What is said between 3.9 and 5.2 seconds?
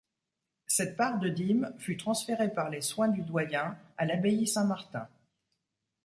à l’abbaye Saint-Martin.